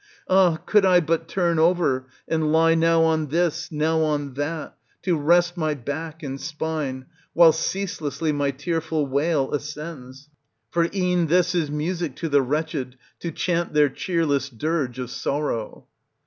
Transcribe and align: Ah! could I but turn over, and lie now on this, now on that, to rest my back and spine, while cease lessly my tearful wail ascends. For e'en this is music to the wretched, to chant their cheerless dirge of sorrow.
Ah! 0.27 0.55
could 0.55 0.83
I 0.83 0.99
but 0.99 1.27
turn 1.27 1.59
over, 1.59 2.07
and 2.27 2.51
lie 2.51 2.73
now 2.73 3.03
on 3.03 3.27
this, 3.27 3.71
now 3.71 3.99
on 4.01 4.33
that, 4.33 4.75
to 5.03 5.15
rest 5.15 5.57
my 5.57 5.75
back 5.75 6.23
and 6.23 6.41
spine, 6.41 7.05
while 7.33 7.51
cease 7.51 7.99
lessly 7.99 8.33
my 8.33 8.49
tearful 8.49 9.05
wail 9.05 9.53
ascends. 9.53 10.27
For 10.71 10.89
e'en 10.91 11.27
this 11.27 11.53
is 11.53 11.69
music 11.69 12.15
to 12.15 12.29
the 12.29 12.41
wretched, 12.41 12.97
to 13.19 13.31
chant 13.31 13.73
their 13.75 13.89
cheerless 13.89 14.49
dirge 14.49 14.97
of 14.97 15.11
sorrow. 15.11 15.85